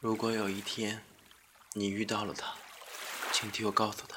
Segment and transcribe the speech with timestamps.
[0.00, 1.04] 如果有一天
[1.74, 2.54] 你遇到了他，
[3.32, 4.16] 请替我告诉他。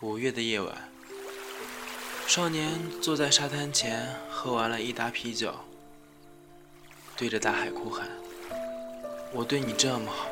[0.00, 0.92] 五月的夜晚，
[2.26, 5.54] 少年坐在沙滩前，喝完了一打啤酒，
[7.16, 8.10] 对着大海哭喊
[9.32, 10.28] ：“我对你这么好，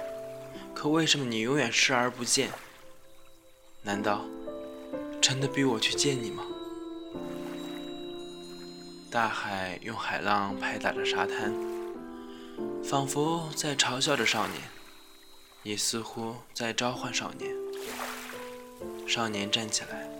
[0.74, 2.50] 可为什么你永远视而不见？
[3.82, 4.24] 难道
[5.22, 6.44] 真的逼我去见你吗？”
[9.14, 11.54] 大海用海浪拍打着沙滩，
[12.82, 14.60] 仿佛在嘲笑着少年，
[15.62, 17.54] 也似乎在召唤少年。
[19.06, 20.10] 少年站起来，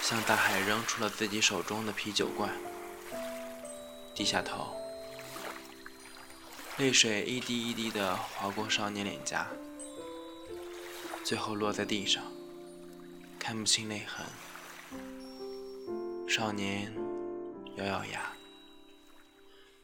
[0.00, 2.48] 向大海扔出了自己手中的啤酒罐，
[4.14, 4.76] 低下头，
[6.76, 9.48] 泪水一滴一滴地划过少年脸颊，
[11.24, 12.22] 最后落在地上，
[13.36, 14.24] 看不清泪痕。
[16.28, 17.03] 少年。
[17.76, 18.32] 咬咬牙，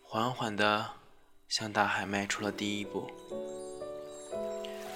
[0.02, 0.92] 缓缓地
[1.48, 3.10] 向大海迈出了第一步。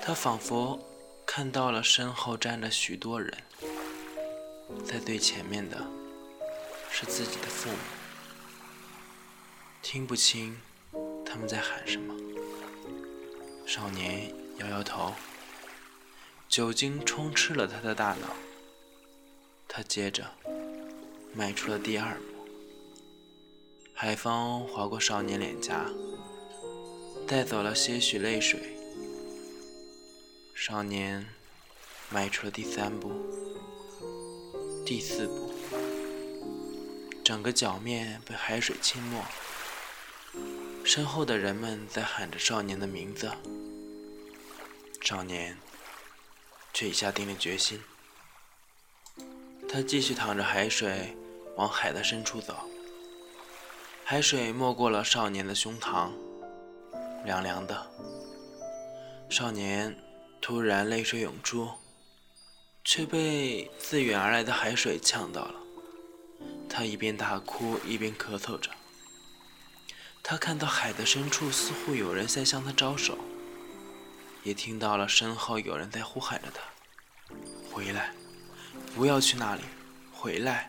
[0.00, 0.78] 他仿佛
[1.26, 3.36] 看到了身后站着许多人，
[4.84, 5.84] 在最前面的
[6.88, 7.76] 是自己的父母，
[9.82, 10.60] 听不清
[11.26, 12.14] 他们在喊什么。
[13.66, 15.12] 少年摇摇头，
[16.48, 18.28] 酒精充斥了他的大脑。
[19.66, 20.30] 他接着
[21.34, 22.33] 迈出了第二步。
[23.96, 25.88] 海风划过少年脸颊，
[27.28, 28.76] 带走了些许泪水。
[30.52, 31.28] 少年
[32.10, 33.12] 迈出了第三步、
[34.84, 35.54] 第四步，
[37.22, 39.22] 整个脚面被海水浸没。
[40.84, 43.30] 身后的人们在喊着少年的名字，
[45.00, 45.56] 少年
[46.72, 47.80] 却已下定了决心。
[49.68, 51.16] 他继续淌着海水
[51.56, 52.68] 往海的深处走。
[54.06, 56.10] 海水没过了少年的胸膛，
[57.24, 57.90] 凉凉的。
[59.30, 59.96] 少年
[60.42, 61.70] 突然泪水涌出，
[62.84, 65.54] 却被自远而来的海水呛到了。
[66.68, 68.70] 他一边大哭一边咳嗽着。
[70.22, 73.16] 他看到海的深处似乎有人在向他招手，
[74.42, 76.60] 也听到了身后有人在呼喊着他
[77.72, 78.12] ：“回来，
[78.94, 79.62] 不要去那里，
[80.12, 80.66] 回来。”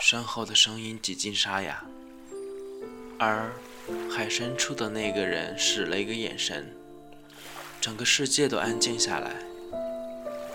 [0.00, 1.84] 身后的声音几近沙哑，
[3.18, 3.52] 而
[4.10, 6.74] 海深处的那个人使了一个眼神，
[7.80, 9.34] 整个世界都安静下来。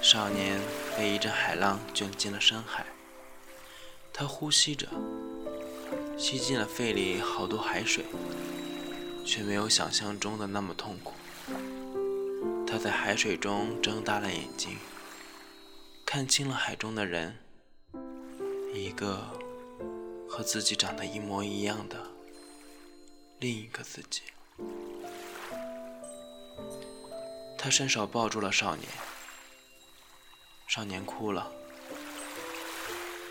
[0.02, 0.59] 少年
[0.98, 2.86] 被一阵海浪卷进了深海，
[4.12, 4.88] 他呼吸着，
[6.18, 8.06] 吸进了肺里好多海水，
[9.25, 11.14] 却没有想象中的那么痛苦。
[12.66, 14.78] 他在海水中睁大了眼睛，
[16.06, 17.38] 看清了海中的人。
[18.74, 19.24] 一个
[20.28, 22.10] 和自己长得一模一样的
[23.40, 24.22] 另一个自己，
[27.58, 28.88] 他伸手抱住了少年，
[30.68, 31.52] 少年哭了，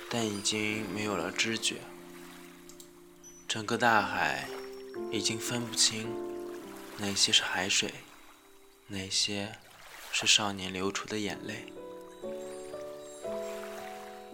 [0.09, 1.77] 但已经没有了知觉。
[3.49, 4.49] 整个大海
[5.11, 6.09] 已经分不清
[6.99, 7.93] 哪些是海水，
[8.87, 9.53] 哪些
[10.13, 11.73] 是少年流出的眼泪。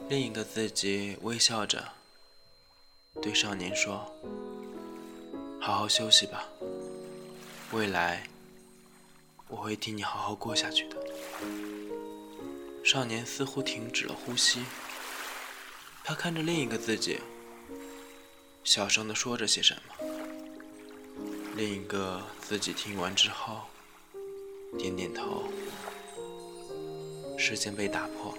[0.09, 1.93] 另一个自己微笑着，
[3.21, 4.11] 对少年说
[5.61, 6.49] ：“好好休息吧，
[7.73, 8.27] 未来
[9.49, 10.97] 我会替你好好过下去的。”
[12.83, 14.65] 少年似乎停止了呼吸，
[16.03, 17.21] 他看着另一个自己，
[18.65, 20.07] 小声的说着些什么。
[21.55, 23.61] 另一个自己听完之后，
[24.79, 25.53] 点点头。
[27.37, 28.35] 时间被打破。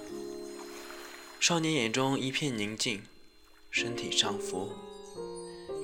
[1.40, 3.02] 少年眼中一片宁静，
[3.72, 4.74] 身体上浮，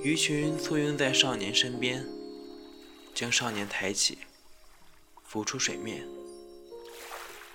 [0.02, 2.06] 鱼群簇拥在少年身边，
[3.14, 4.18] 将少年抬起，
[5.24, 6.06] 浮出水面。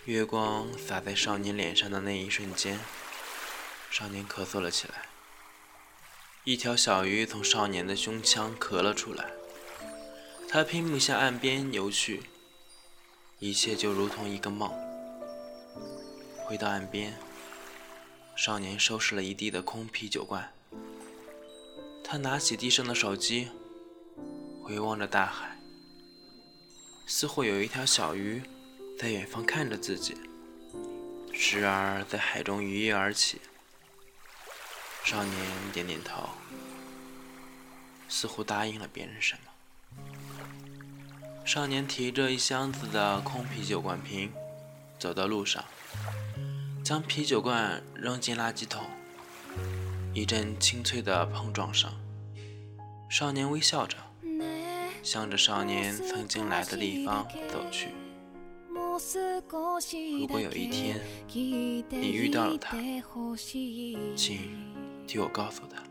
[0.05, 2.79] 月光洒在少年脸上的那一瞬间，
[3.91, 5.05] 少年咳嗽了起来。
[6.43, 9.31] 一条小鱼从少年的胸腔咳了出来，
[10.49, 12.23] 他拼命向岸边游去，
[13.37, 14.71] 一切就如同一个梦。
[16.47, 17.15] 回到岸边。
[18.43, 20.51] 少年收拾了一地的空啤酒罐，
[22.03, 23.49] 他拿起地上的手机，
[24.63, 25.59] 回望着大海，
[27.05, 28.41] 似乎有一条小鱼
[28.97, 30.17] 在远方看着自己，
[31.31, 33.39] 时而在海中鱼跃而起。
[35.03, 35.35] 少年
[35.71, 36.27] 点点头，
[38.09, 39.51] 似乎答应了别人什么。
[41.45, 44.33] 少年提着一箱子的空啤酒罐瓶，
[44.97, 45.63] 走到路上。
[46.91, 48.83] 将啤酒罐扔进垃圾桶
[50.13, 51.89] 一阵清脆的碰撞声
[53.09, 53.95] 少年微笑着
[55.01, 57.91] 向着少年曾经来的地方走去。
[60.19, 60.99] 如果有一天
[61.87, 62.75] 你遇到了他
[64.13, 64.61] 请
[65.07, 65.81] 替我告诉他。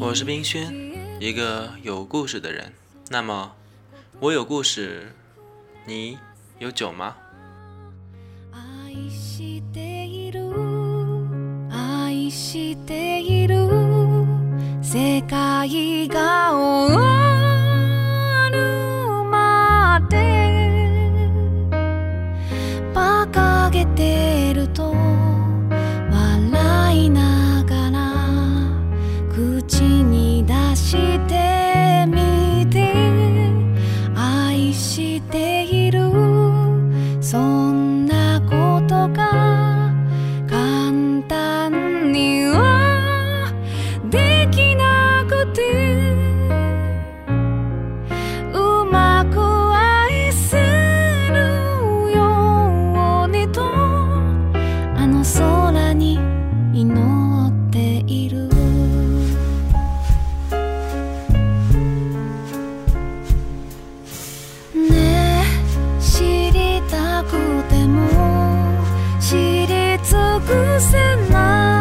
[0.00, 0.74] 我是冰轩，
[1.20, 2.72] 一个有故事的人。
[3.10, 3.52] 那么，
[4.18, 5.12] 我有故事，
[5.84, 6.18] 你
[6.58, 7.14] 有酒吗？
[70.08, 71.77] 属せない